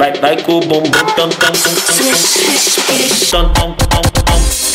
[0.00, 2.14] Vai, vai go, boom, boom, tam, tam, tam, tam, tam, tam,
[3.30, 4.69] tam, tam, tam, tam, tam,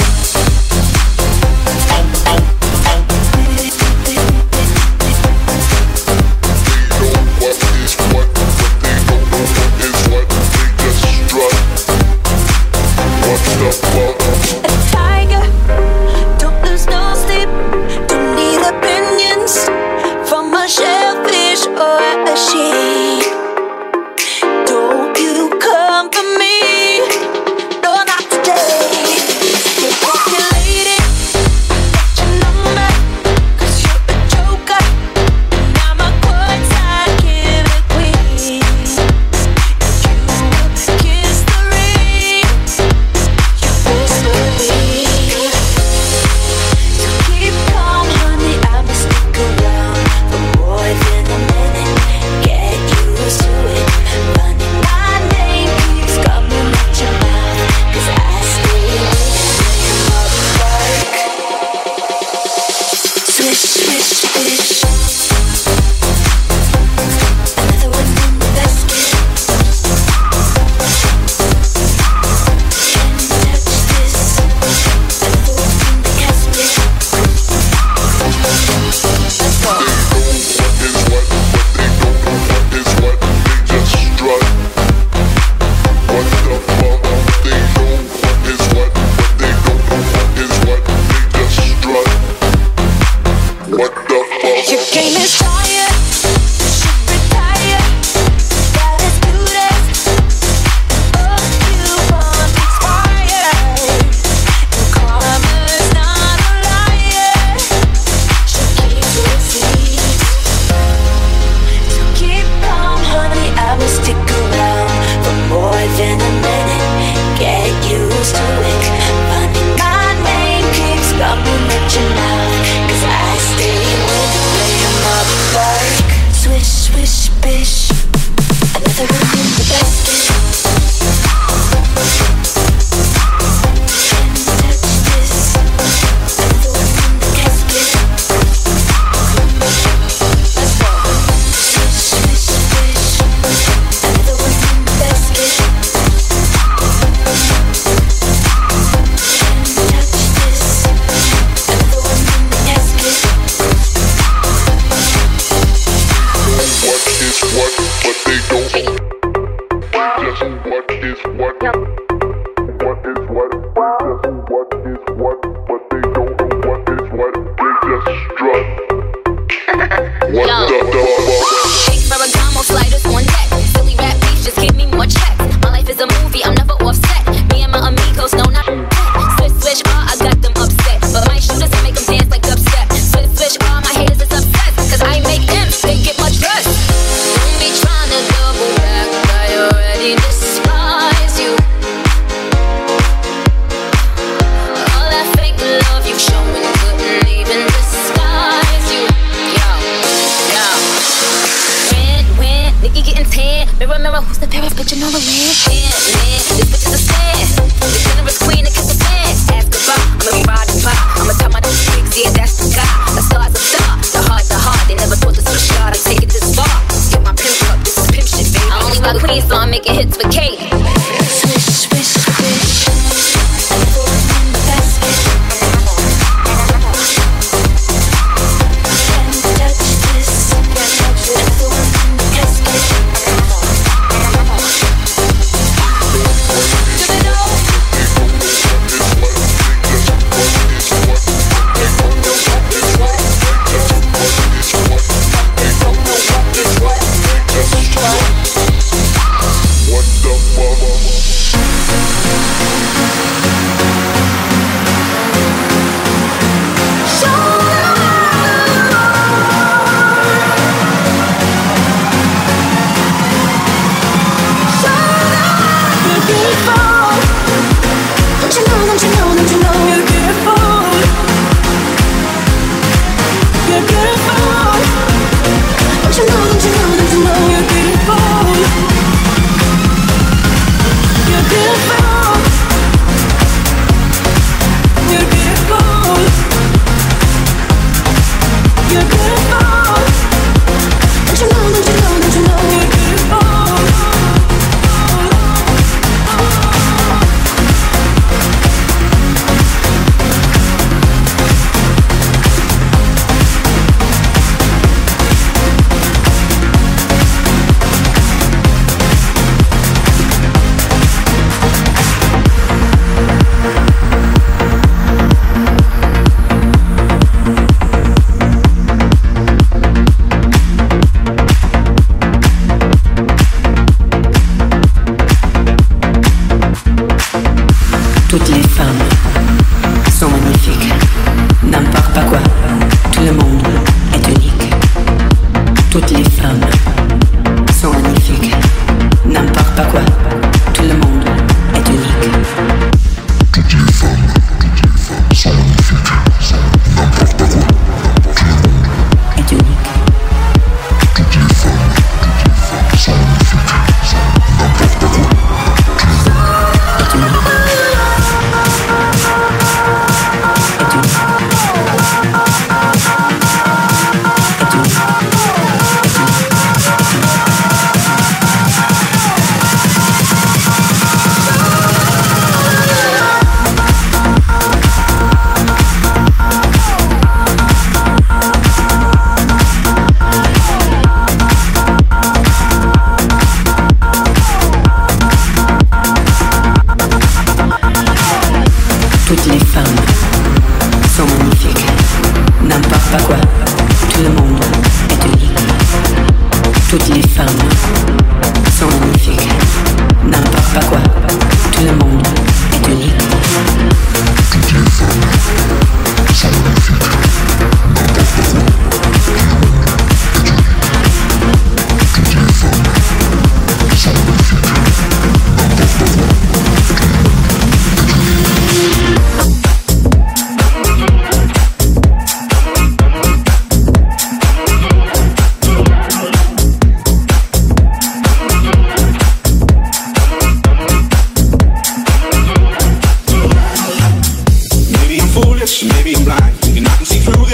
[219.86, 220.45] making hits with K.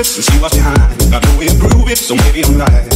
[0.01, 0.50] After all,
[2.09, 2.90] I'm maybe I'm all,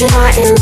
[0.00, 0.57] you're not in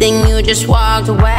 [0.00, 1.33] Then you just walked away.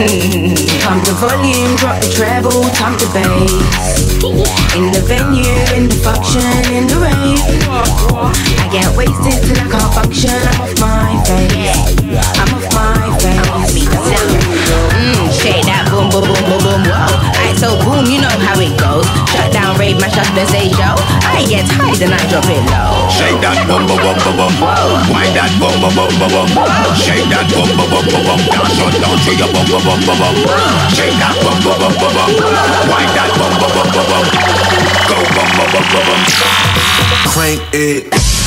[0.00, 4.16] Pump the volume, drop the treble, pump the bass.
[4.72, 5.44] In the venue,
[5.76, 6.40] in the function,
[6.72, 7.36] in the rave.
[7.68, 10.32] I get wasted till I can't function.
[10.32, 12.00] I'm off my face.
[12.40, 13.44] I'm off my face.
[13.52, 13.92] I'm losing
[14.96, 17.20] Mmm, shake that boom, boom, boom, boom, boom, whoa.
[17.36, 19.04] I so boom, you know how it goes.
[19.28, 20.99] Shut down, rave, mash up the stage, yo
[25.80, 26.48] bum bum bum bum.
[26.96, 28.40] Shake that bum bum bum bum bum.
[28.50, 30.34] Dance on down to your bum bum bum bum bum.
[30.94, 32.30] Shake that bum bum bum bum bum.
[32.90, 34.26] Wind that bum bum bum bum bum.
[35.08, 36.20] Go bum bum bum bum bum.
[37.26, 38.39] Crank it.